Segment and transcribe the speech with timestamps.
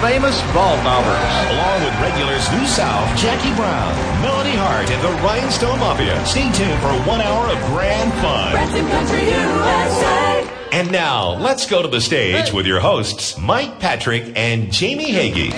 [0.00, 1.50] famous Baldknobbers.
[1.50, 6.24] Along with regulars New South, Jackie Brown, Melody Hart, and the Rhinestone Mafia.
[6.24, 8.52] Stay tuned for one hour of grand fun.
[8.52, 10.48] Branson Country USA.
[10.70, 15.50] And now, let's go to the stage with your hosts, Mike Patrick and Jamie Hagee.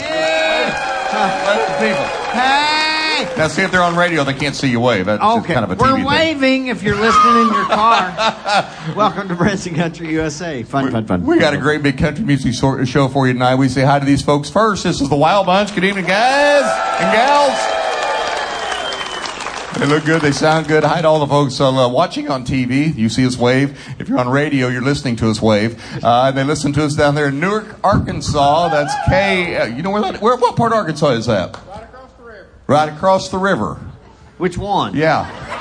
[1.13, 2.80] Let the
[3.37, 5.07] Now, see if they're on radio, they can't see you wave.
[5.07, 6.05] That's just Okay, kind of a TV we're TV thing.
[6.07, 8.15] waving if you're listening in your car.
[8.97, 10.63] Welcome to Branson Country USA.
[10.63, 11.25] Fun, fun, fun.
[11.25, 12.55] We got a great big country music
[12.87, 13.57] show for you tonight.
[13.57, 14.85] We say hi to these folks first.
[14.85, 15.75] This is the Wild Bunch.
[15.75, 16.65] Good evening, guys
[17.01, 17.77] and gals.
[19.79, 20.21] They look good.
[20.21, 20.85] They sound good.
[20.85, 22.95] Hi to all the folks uh, watching on TV.
[22.95, 23.79] You see us wave.
[23.99, 25.83] If you're on radio, you're listening to us wave.
[26.05, 28.69] Uh, they listen to us down there in Newark, Arkansas.
[28.69, 29.57] That's K.
[29.57, 30.21] Uh, you know where that?
[30.21, 31.59] Where, what part of Arkansas is that?
[32.71, 33.71] Right across the river.
[33.71, 34.21] Right across the river.
[34.39, 34.95] Which one?
[34.95, 35.47] Yeah.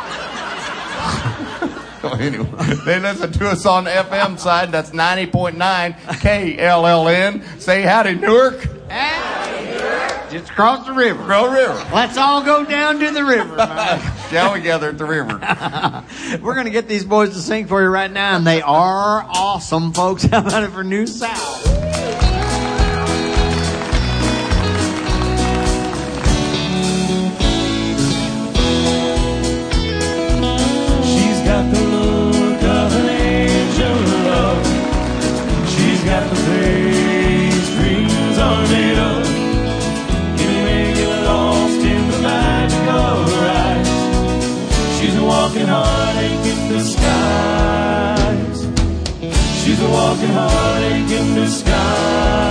[2.02, 2.48] Anyway,
[2.86, 4.72] they listen to us on FM side.
[4.72, 7.60] That's 90.9 KLLN.
[7.60, 8.64] Say howdy, Newark.
[8.90, 10.32] Howdy, Newark.
[10.32, 11.22] Just across the river.
[11.26, 11.74] Grow River.
[11.94, 13.58] Let's all go down to the river.
[14.30, 15.40] Shall we gather at the river?
[16.42, 19.26] We're going to get these boys to sing for you right now, and they are
[19.28, 20.24] awesome, folks.
[20.24, 21.69] How about it for New South?
[45.50, 48.60] Walking heartache in disguise.
[49.64, 52.49] She's a walking heartache in disguise.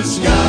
[0.00, 0.39] Heartache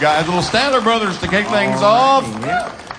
[0.00, 0.26] guys.
[0.26, 2.24] Little Statler Brothers to kick things off.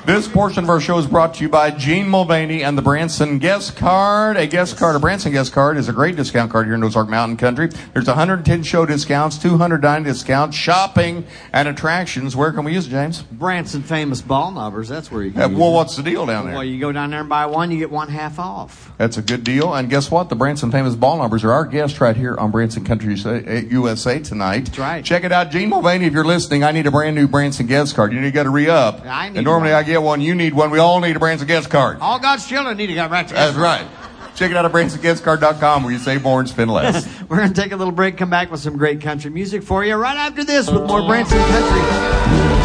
[0.09, 3.37] This portion of our show is brought to you by Gene Mulvaney and the Branson
[3.37, 4.37] Guest Card.
[4.37, 7.09] A guest card, a Branson Guest Card, is a great discount card here in Ozark
[7.09, 7.69] Mountain Country.
[7.93, 12.35] There's 110 show discounts, 200 dining discounts, shopping, and attractions.
[12.35, 13.21] Where can we use it, James?
[13.21, 14.87] Branson famous Baldknobbers.
[14.87, 15.55] That's where you Uh, can.
[15.59, 16.55] well, what's the deal down there?
[16.55, 18.91] Well, you go down there and buy one, you get one half off.
[18.97, 19.75] That's a good deal.
[19.75, 20.29] And guess what?
[20.29, 24.17] The Branson famous ball numbers are our guests right here on Branson Country USA, USA
[24.17, 24.65] tonight.
[24.65, 25.05] That's right.
[25.05, 25.51] Check it out.
[25.51, 28.11] Gene Mulvaney, if you're listening, I need a brand new Branson guest card.
[28.11, 29.05] You need to get a re-up.
[29.05, 29.79] I need and normally one.
[29.79, 30.21] I get one.
[30.21, 30.71] You need one.
[30.71, 31.99] We all need a Branson guest card.
[32.01, 33.53] All God's children need to get right together.
[33.53, 33.87] That's right.
[34.35, 37.07] Check it out at BransonGuestCard.com where you save more and spend less.
[37.29, 39.83] We're going to take a little break, come back with some great country music for
[39.83, 42.58] you right after this with more Branson Country.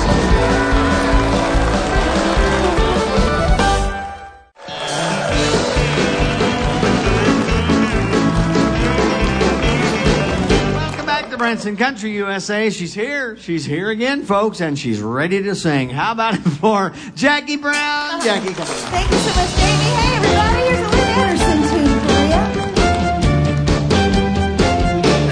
[11.44, 12.70] Branson Country USA.
[12.70, 13.36] She's here.
[13.36, 15.90] She's here again, folks, and she's ready to sing.
[15.90, 18.22] How about it for Jackie Brown?
[18.22, 18.66] Jackie, come on.
[18.66, 19.92] Thank you so much, Jamie.
[19.92, 22.40] Hey, everybody, here's a Lynn Anderson tune for you.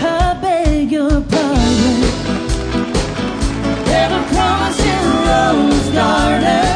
[0.06, 2.00] I beg your pardon.
[3.86, 6.71] Never promised you rose garden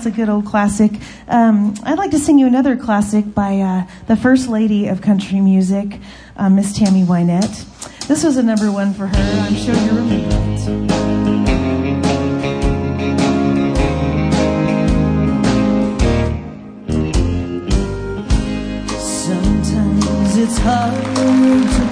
[0.00, 0.92] That's a good old classic.
[1.28, 5.42] Um, I'd like to sing you another classic by uh, the first lady of country
[5.42, 6.00] music,
[6.38, 7.66] uh, Miss Tammy Wynette.
[8.06, 9.14] This was a number one for her.
[9.14, 10.60] I'm sure you remember it.
[18.98, 21.89] Sometimes it's hard to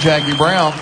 [0.00, 0.72] Jackie Brown.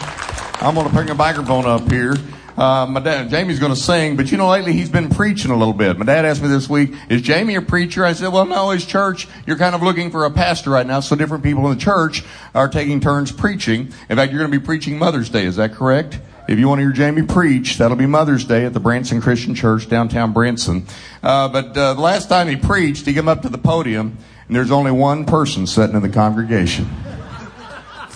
[0.60, 2.14] I'm going to bring a microphone up here.
[2.56, 5.56] Uh, my dad, Jamie's going to sing, but you know, lately he's been preaching a
[5.56, 5.98] little bit.
[5.98, 8.04] My dad asked me this week, is Jamie a preacher?
[8.04, 11.00] I said, well, no, his church, you're kind of looking for a pastor right now,
[11.00, 12.22] so different people in the church
[12.54, 13.92] are taking turns preaching.
[14.08, 16.20] In fact, you're going to be preaching Mother's Day, is that correct?
[16.48, 19.56] If you want to hear Jamie preach, that'll be Mother's Day at the Branson Christian
[19.56, 20.86] Church, downtown Branson.
[21.24, 24.56] Uh, but uh, the last time he preached, he came up to the podium, and
[24.56, 26.88] there's only one person sitting in the congregation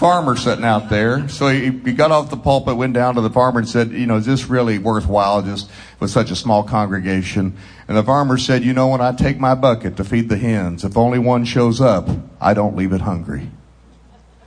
[0.02, 1.28] farmer sitting out there.
[1.28, 4.04] So he, he got off the pulpit, went down to the farmer and said, you
[4.04, 7.56] know, is this really worthwhile just with such a small congregation?
[7.86, 10.82] And the farmer said, you know, when I take my bucket to feed the hens,
[10.82, 12.08] if only one shows up,
[12.40, 13.48] I don't leave it hungry.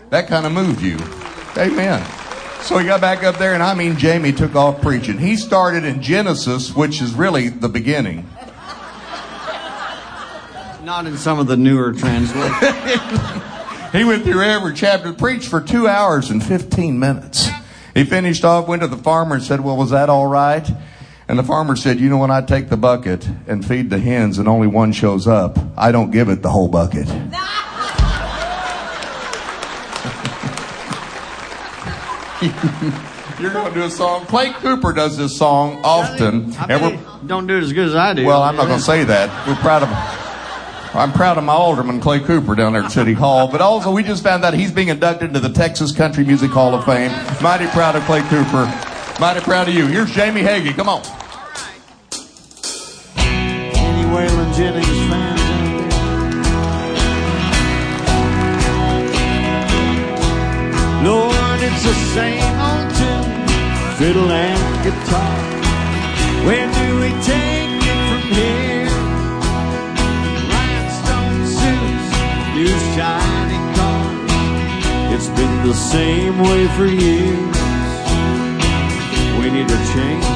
[0.10, 0.98] That kind of moved you.
[1.58, 2.06] Amen.
[2.64, 5.18] So he got back up there and I mean, Jamie took off preaching.
[5.18, 8.30] He started in Genesis, which is really the beginning.
[10.84, 13.42] Not in some of the newer translations.
[13.96, 17.48] He went through every chapter, preached for two hours and 15 minutes.
[17.94, 20.70] He finished off, went to the farmer and said, Well, was that all right?
[21.30, 24.38] And the farmer said, You know, when I take the bucket and feed the hens
[24.38, 27.08] and only one shows up, I don't give it the whole bucket.
[33.40, 34.26] You're going to do a song.
[34.26, 36.54] Clay Cooper does this song often.
[36.58, 38.26] I And we're- bet don't do it as good as I do.
[38.26, 39.48] well, I'm not going to say that.
[39.48, 40.25] We're proud of.
[40.96, 43.50] I'm proud of my alderman Clay Cooper down there at City Hall.
[43.50, 46.74] But also, we just found out he's being inducted into the Texas Country Music Hall
[46.74, 47.12] of Fame.
[47.42, 48.66] Mighty proud of Clay Cooper.
[49.20, 49.88] Mighty proud of you.
[49.88, 50.74] Here's Jamie Hagee.
[50.74, 51.02] Come on.
[61.04, 63.48] Lord, it's the same old tune,
[63.98, 65.56] fiddle and guitar.
[66.46, 67.55] Do we take
[72.56, 74.32] new shiny cars.
[75.14, 77.58] It's been the same way for years.
[79.40, 80.28] We need a change.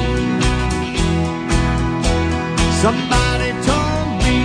[2.84, 4.38] Somebody told me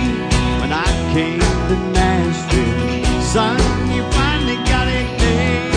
[0.60, 3.04] when I came to Nashville,
[3.34, 3.60] son,
[3.94, 5.70] you finally got it made.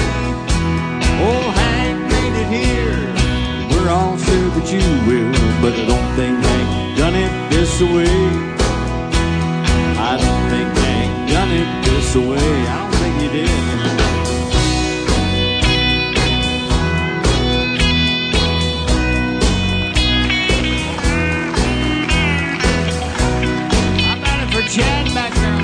[1.27, 2.99] Oh, Hank made it here.
[3.71, 8.15] We're all sure that you will, but I don't think Hank done it this way.
[9.99, 11.78] I don't think Hank done it
[12.13, 12.37] this way.
[12.37, 13.49] I don't think he did.
[24.05, 25.59] How about it for Chad back there?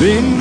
[0.00, 0.35] Been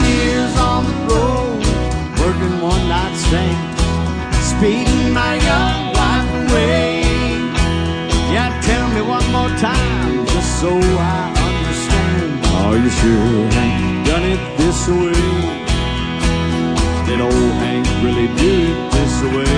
[14.85, 15.13] this way?
[17.07, 19.54] Did old Hank really do it this way?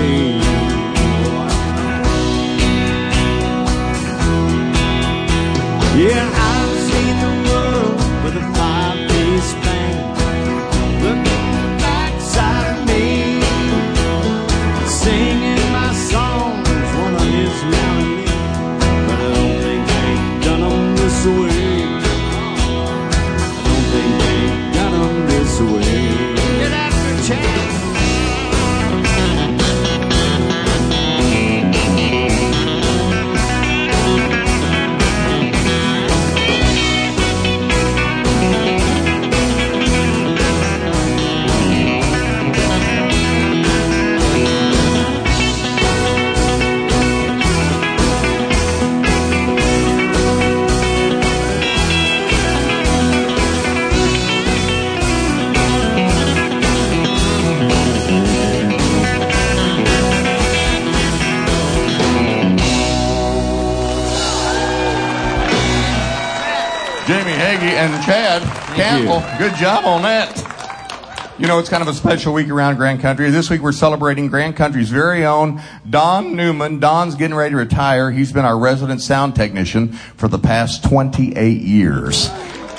[69.38, 71.36] Good job on that.
[71.38, 73.30] You know, it's kind of a special week around Grand Country.
[73.30, 76.80] This week we're celebrating Grand Country's very own Don Newman.
[76.80, 78.10] Don's getting ready to retire.
[78.10, 82.28] He's been our resident sound technician for the past 28 years.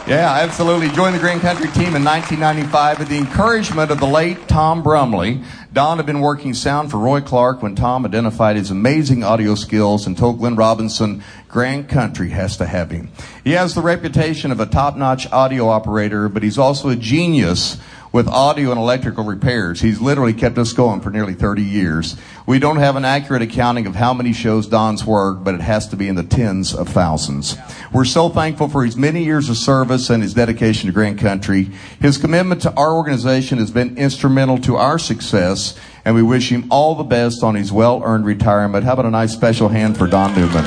[0.10, 0.89] Yeah, absolutely.
[0.89, 5.44] Joined the Grand Country team in 1995 with the encouragement of the late Tom Brumley.
[5.72, 10.08] Don had been working sound for Roy Clark when Tom identified his amazing audio skills
[10.08, 13.12] and told Glenn Robinson, Grand Country has to have him.
[13.44, 17.78] He has the reputation of a top-notch audio operator, but he's also a genius
[18.12, 19.82] with audio and electrical repairs.
[19.82, 22.16] He's literally kept us going for nearly 30 years.
[22.48, 25.88] We don't have an accurate accounting of how many shows Don's worked, but it has
[25.89, 27.56] to be in the tens of thousands.
[27.94, 31.70] We're so thankful for his many years of service and his dedication to Grand Country.
[32.01, 36.66] His commitment to our organization has been instrumental to our success, and we wish him
[36.72, 38.86] all the best on his well-earned retirement.
[38.86, 40.66] How about a nice special hand for Don Newman?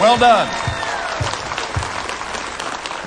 [0.00, 0.67] Well done.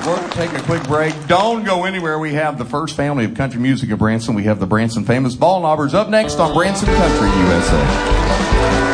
[0.05, 1.13] We're to take a quick break.
[1.27, 2.17] Don't go anywhere.
[2.17, 4.33] We have the first family of country music in Branson.
[4.33, 8.90] We have the Branson famous Baldknobbers up next on Branson Country USA.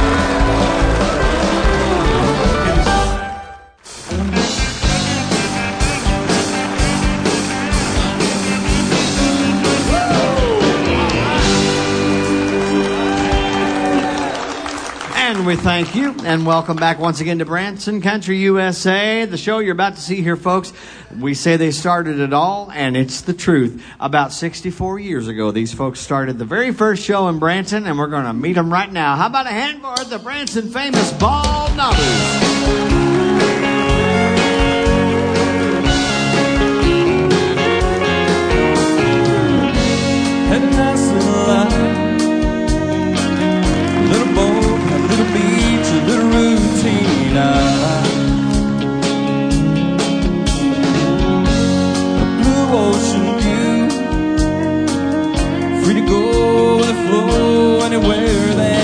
[15.48, 19.24] We thank you and welcome back once again to Branson Country USA.
[19.24, 20.74] The show you're about to see here, folks,
[21.18, 23.82] we say they started it all, and it's the truth.
[23.98, 28.07] About 64 years ago, these folks started the very first show in Branson, and we're
[28.07, 29.16] going to meet them right now.
[29.16, 32.98] How about a hand for the Branson famous Ball Knobbers?
[44.10, 44.56] Little boat,
[45.07, 47.37] a little routine.
[47.37, 47.41] I,
[52.22, 53.75] a blue ocean view.
[55.83, 56.24] Free to go
[56.83, 58.76] the flow anywhere that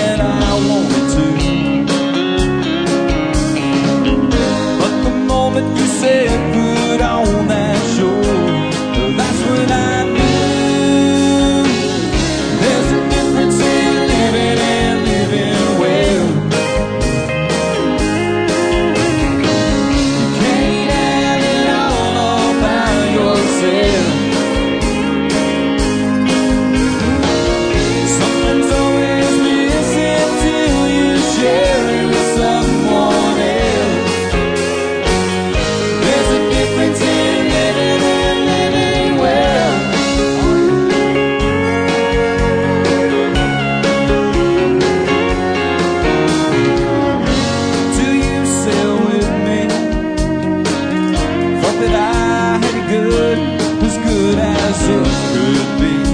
[54.85, 56.12] it could be.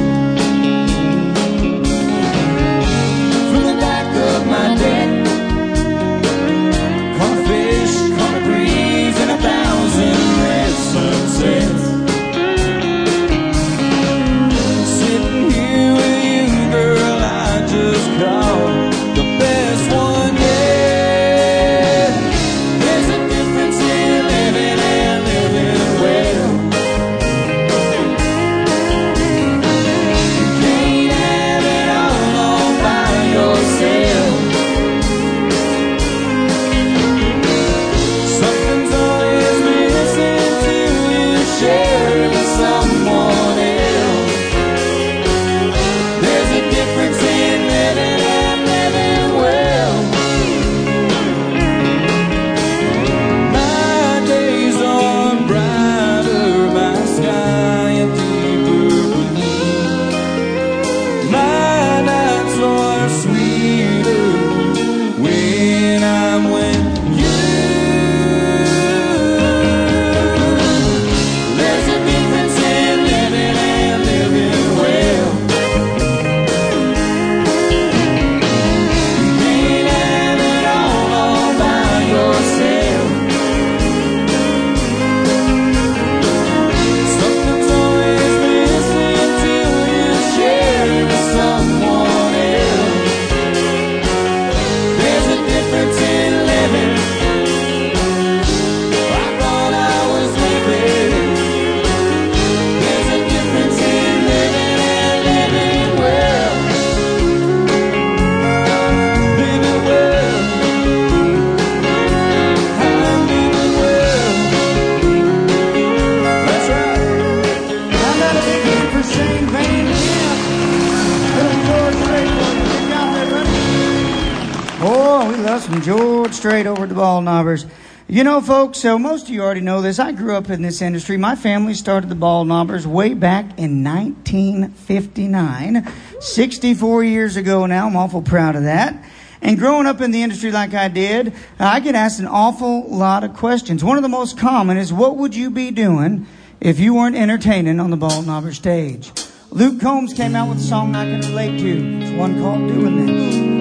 [128.19, 129.97] You know, folks, so most of you already know this.
[129.97, 131.15] I grew up in this industry.
[131.15, 137.87] My family started the Baldknobbers way back in 1959, 64 years ago now.
[137.87, 139.05] I'm awful proud of that.
[139.41, 143.23] And growing up in the industry like I did, I get asked an awful lot
[143.23, 143.85] of questions.
[143.85, 146.27] One of the most common is, what would you be doing
[146.59, 149.13] if you weren't entertaining on the Baldknobber stage?
[149.49, 152.01] Luke Combs came out with a song I can relate to.
[152.01, 153.58] It's one called Doing This.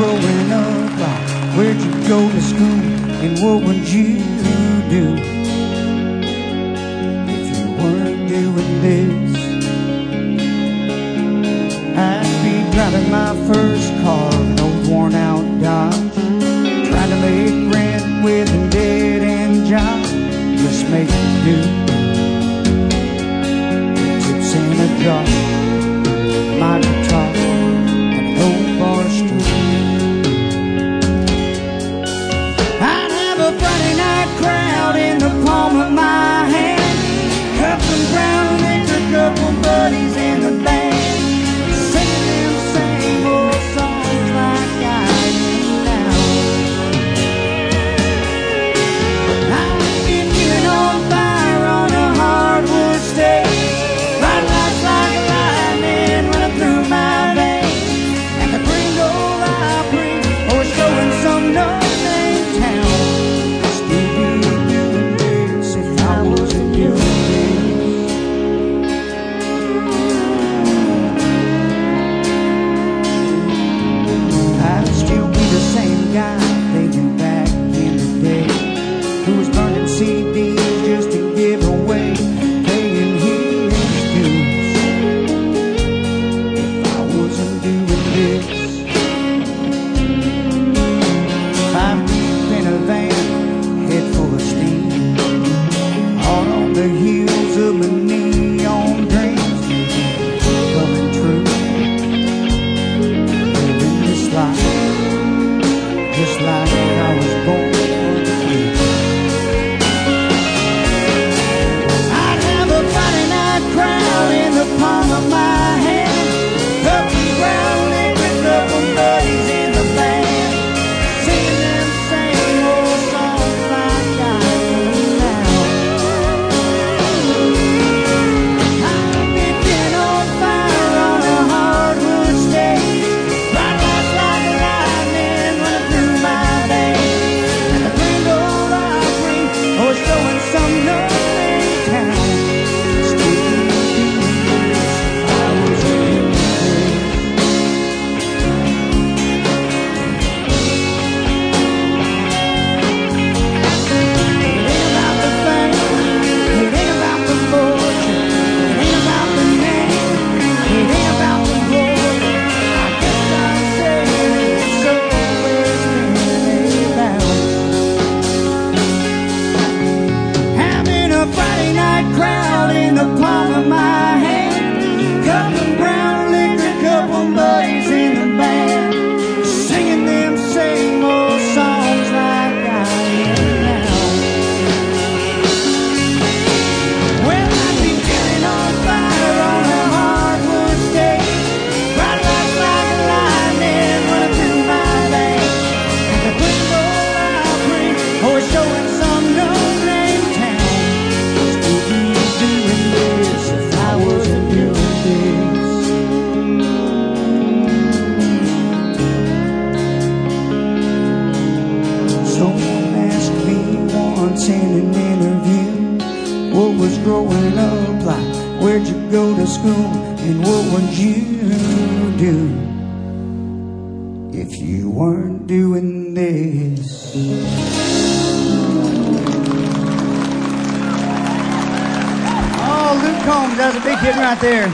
[0.00, 2.80] Growing up where'd you go to school,
[3.24, 4.16] and what would you
[4.88, 5.14] do
[7.28, 9.29] if you weren't doing this?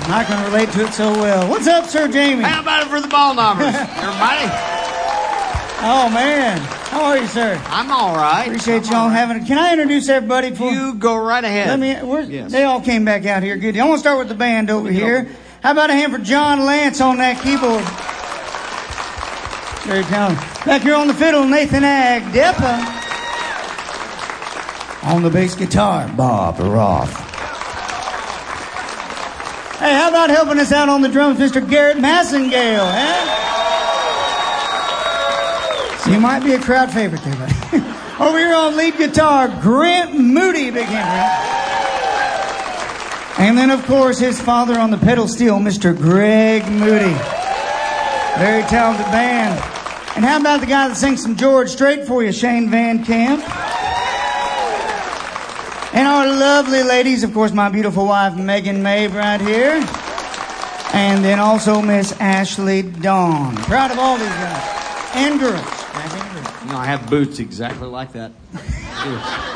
[0.08, 1.48] I can relate to it so well.
[1.50, 2.42] What's up, Sir Jamie?
[2.44, 4.50] How about it for the ball numbers, everybody?
[5.88, 6.58] Oh man,
[6.90, 7.60] how are you, sir?
[7.66, 8.46] I'm all right.
[8.46, 9.46] Appreciate y'all having it.
[9.46, 10.54] Can I introduce everybody?
[10.54, 11.68] For, You go right ahead.
[11.68, 12.32] Let me.
[12.32, 12.50] Yes.
[12.52, 13.56] They all came back out here.
[13.56, 13.76] Good.
[13.76, 15.28] I want to start with the band over here.
[15.62, 17.84] How about a hand for John Lance on that keyboard?
[19.86, 20.42] Very talented.
[20.64, 22.94] Back here on the fiddle, Nathan Agdepa.
[25.12, 27.25] On the bass guitar, Bob Roth.
[29.78, 31.60] Hey, how about helping us out on the drums, Mr.
[31.68, 33.24] Garrett Massengale, eh?
[35.98, 37.54] So you might be a crowd favorite there, buddy.
[38.18, 41.56] Over here on lead guitar, Grant Moody, big hand, Grant.
[43.38, 45.94] And then, of course, his father on the pedal steel, Mr.
[45.94, 47.12] Greg Moody.
[48.38, 49.60] Very talented band.
[50.16, 53.42] And how about the guy that sings some George Strait for you, Shane Van Camp?
[55.96, 59.82] And our lovely ladies, of course, my beautiful wife, Megan Mabe, right here.
[60.92, 63.56] And then also Miss Ashley Dawn.
[63.56, 65.12] Proud of all these guys.
[65.14, 65.54] And girls.
[65.62, 66.64] Guys and girls.
[66.64, 68.32] You know, I have boots exactly like that.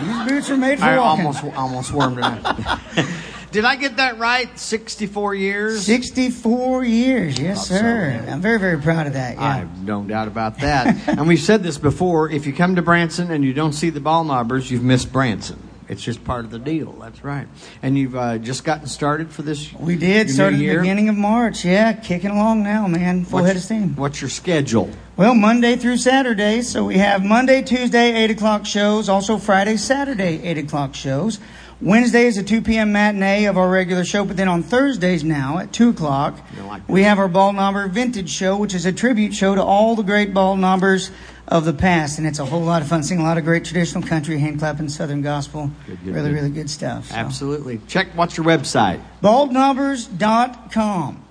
[0.00, 1.26] These boots are made for I walking.
[1.26, 2.78] almost almost wormed it out.
[3.52, 4.56] Did I get that right?
[4.58, 5.84] 64 years?
[5.84, 8.22] 64 years, yes, so, sir.
[8.24, 8.32] yeah.
[8.32, 9.34] I'm very, very proud of that.
[9.34, 9.42] Yeah.
[9.42, 10.96] I have no doubt about that.
[11.08, 14.00] and we've said this before if you come to Branson and you don't see the
[14.00, 15.60] Baldknobbers, you've missed Branson.
[15.88, 16.92] It's just part of the deal.
[16.92, 17.48] That's right.
[17.82, 19.72] And you've uh, just gotten started for this.
[19.72, 21.64] We did start at the beginning of March.
[21.64, 23.24] Yeah, kicking along now, man.
[23.24, 23.96] Full What's- head of steam.
[23.96, 24.88] What's your schedule?
[25.16, 26.62] Well, Monday through Saturday.
[26.62, 29.08] So we have Monday, Tuesday, 8 o'clock shows.
[29.08, 31.40] Also Friday, Saturday, 8 o'clock shows.
[31.80, 32.92] Wednesday is a 2 p.m.
[32.92, 34.24] matinee of our regular show.
[34.24, 38.56] But then on Thursdays now at 2 o'clock, like we have our Baldknobber Vintage Show,
[38.56, 41.10] which is a tribute show to all the great Baldknobbers
[41.48, 42.18] of the past.
[42.18, 43.02] And it's a whole lot of fun.
[43.02, 45.70] Sing a lot of great traditional country, hand clapping, southern gospel.
[45.86, 46.34] Good, good, really, good.
[46.34, 47.08] really good stuff.
[47.08, 47.14] So.
[47.14, 47.80] Absolutely.
[47.88, 49.02] Check what's your website?
[49.22, 51.24] Baldknobbers.com.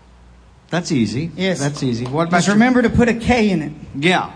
[0.69, 1.31] That's easy.
[1.35, 1.59] Yes.
[1.59, 2.05] That's easy.
[2.05, 3.71] What about Just your- remember to put a K in it.
[3.95, 4.33] Yeah.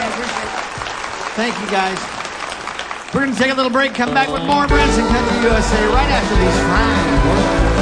[1.36, 2.19] Thank you, guys.
[3.12, 6.12] We're going to take a little break, come back with more Branson Country USA right
[6.12, 7.80] after these fine words.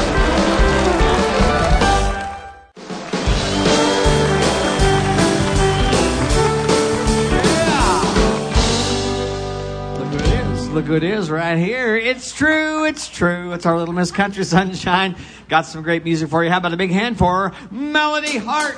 [10.00, 10.70] Look who it is.
[10.70, 11.98] Look who it is right here.
[11.98, 12.86] It's true.
[12.86, 13.52] It's true.
[13.52, 15.18] It's our little Miss Country Sunshine.
[15.50, 16.50] Got some great music for you.
[16.50, 17.56] How about a big hand for her?
[17.70, 18.78] Melody Hart.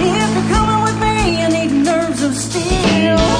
[0.00, 3.33] If you're coming with me, I need nerves of steel.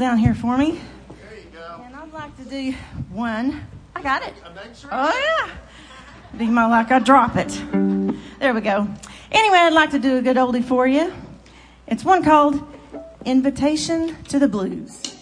[0.00, 0.80] Down here for me.
[1.08, 1.82] There you go.
[1.84, 2.72] And I'd like to do
[3.10, 3.60] one.
[3.94, 4.32] I got it.
[4.90, 5.50] Oh yeah.
[6.38, 7.48] Be my luck, I drop it.
[8.38, 8.88] There we go.
[9.30, 11.12] Anyway, I'd like to do a good oldie for you.
[11.86, 12.66] It's one called
[13.26, 15.19] Invitation to the Blues.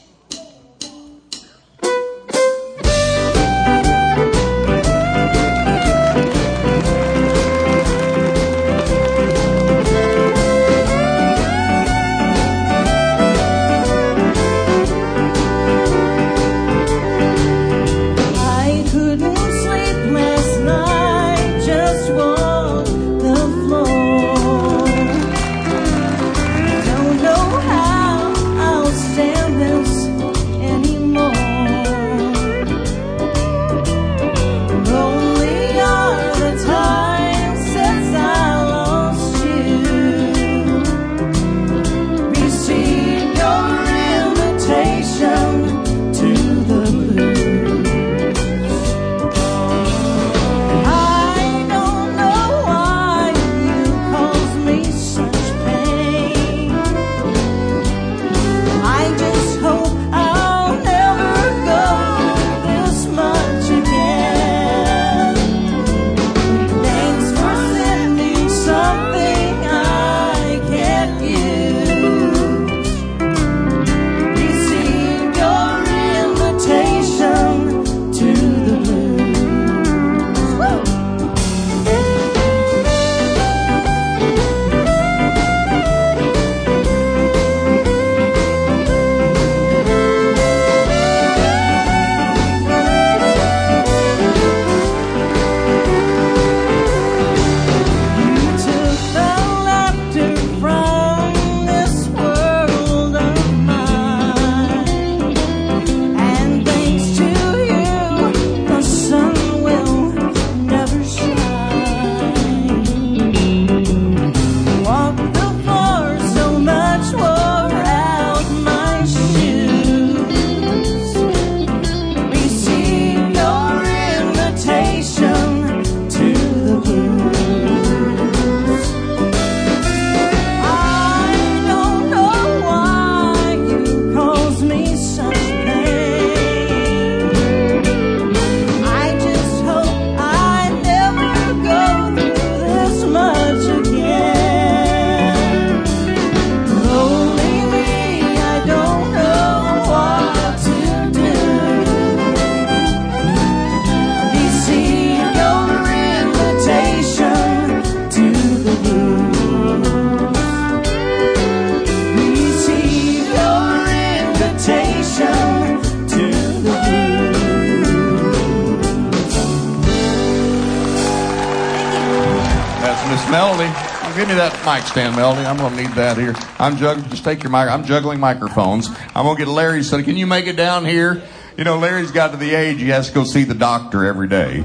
[173.31, 173.69] Melody.
[174.17, 175.47] Give me that mic stand, Melody.
[175.47, 176.35] I'm going to need that here.
[176.59, 177.09] I'm juggling.
[177.11, 177.69] Just take your mic.
[177.69, 178.89] I'm juggling microphones.
[179.15, 179.83] I'm going to get Larry.
[179.83, 181.23] So can you make it down here?
[181.57, 184.29] You know, Larry's got to the age he has to go see the doctor every
[184.29, 184.65] day.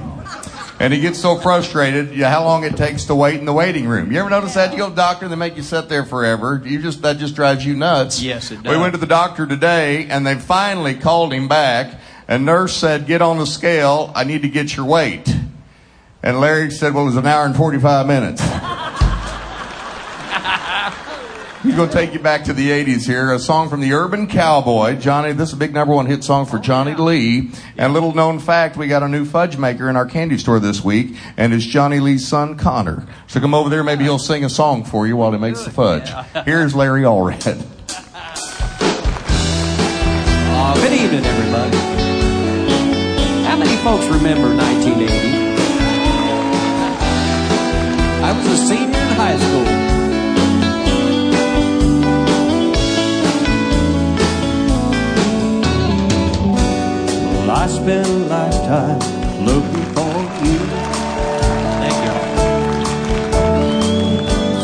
[0.79, 3.53] And he gets so frustrated, you know, how long it takes to wait in the
[3.53, 4.11] waiting room.
[4.11, 4.71] You ever notice that?
[4.71, 6.61] You go to the doctor, and they make you sit there forever.
[6.63, 8.21] You just that just drives you nuts.
[8.21, 8.75] Yes, it does.
[8.75, 11.99] We went to the doctor today, and they finally called him back.
[12.27, 14.11] And nurse said, "Get on the scale.
[14.15, 15.33] I need to get your weight."
[16.23, 18.41] And Larry said, "Well, it was an hour and forty-five minutes."
[21.63, 23.31] He's going to take you back to the 80s here.
[23.31, 24.97] A song from the Urban Cowboy.
[24.97, 27.51] Johnny, this is a big number one hit song for Johnny Lee.
[27.77, 30.83] And little known fact, we got a new fudge maker in our candy store this
[30.83, 33.07] week, and it's Johnny Lee's son, Connor.
[33.27, 35.71] So come over there, maybe he'll sing a song for you while he makes the
[35.71, 36.11] fudge.
[36.45, 37.65] Here's Larry Allred.
[40.55, 41.77] Uh, good evening, everybody.
[43.45, 45.32] How many folks remember 1980?
[48.25, 49.65] I was a senior in high school.
[57.35, 58.99] Well, I spent a lifetime
[59.43, 60.15] looking for
[60.45, 60.57] you.
[61.81, 62.15] Thank you.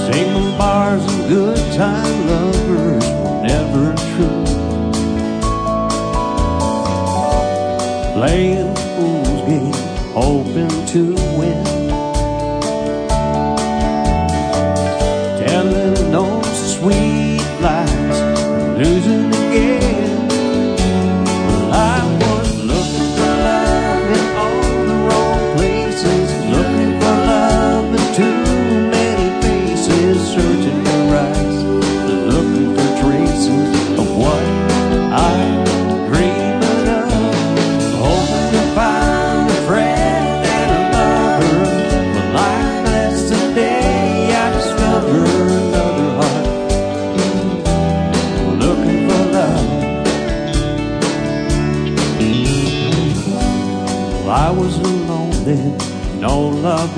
[0.07, 4.45] Single bars and good time lovers were never true.
[8.13, 9.79] Playing fool's game,
[10.13, 11.01] hoping to
[11.37, 11.78] win.
[16.89, 17.18] we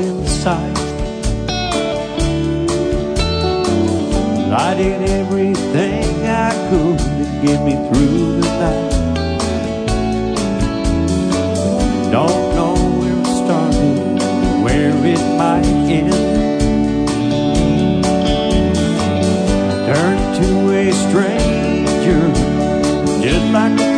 [0.01, 0.77] love in sight.
[4.53, 8.91] I did everything I could to get me through the night.
[12.11, 16.13] Don't know where it started, where it might end.
[19.87, 22.21] Turned to a stranger,
[23.21, 23.90] just like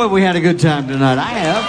[0.00, 1.18] Boy, we had a good time tonight.
[1.18, 1.62] I have.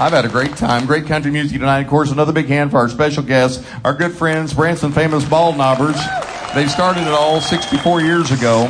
[0.00, 0.86] I've had a great time.
[0.86, 1.80] Great country music tonight.
[1.80, 6.54] Of course, another big hand for our special guests, our good friends, Branson famous Baldknobbers.
[6.54, 8.68] They started it all 64 years ago.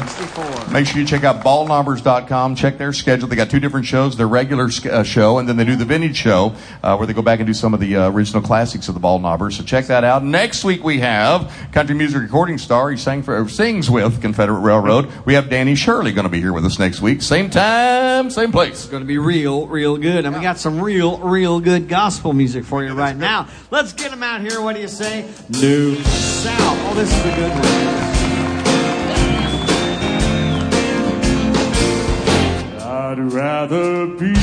[0.73, 2.55] Make sure you check out baldknobbers.com.
[2.55, 3.27] Check their schedule.
[3.27, 6.17] They got two different shows, their regular uh, show, and then they do the vintage
[6.17, 6.55] show,
[6.85, 9.01] uh, where they go back and do some of the uh, original classics of the
[9.01, 9.55] Baldknobbers.
[9.55, 10.23] So check that out.
[10.23, 12.89] Next week we have country music recording star.
[12.93, 15.11] He sang for, sings with Confederate Railroad.
[15.25, 17.21] We have Danny Shirley going to be here with us next week.
[17.21, 18.71] Same time, same place.
[18.71, 20.25] It's going to be real, real good.
[20.25, 23.49] And we got some real, real good gospel music for you right now.
[23.73, 24.61] Let's get them out here.
[24.61, 25.29] What do you say?
[25.49, 26.79] New South.
[26.87, 28.20] Oh, this is a good one.
[33.11, 34.37] I'd rather be in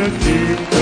[0.00, 0.73] a deep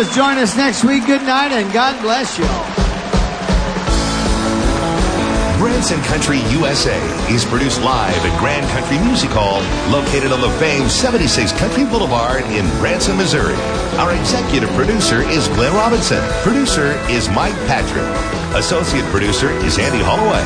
[0.00, 0.14] us.
[0.14, 1.04] Join us next week.
[1.06, 2.46] Good night and God bless you.
[5.58, 6.96] Branson Country USA
[7.28, 9.60] is produced live at Grand Country Music Hall,
[9.92, 13.54] located on the famed 76 Country Boulevard in Branson, Missouri.
[14.00, 16.22] Our executive producer is Glenn Robinson.
[16.40, 18.08] Producer is Mike Patrick.
[18.56, 20.44] Associate producer is Andy Holloway.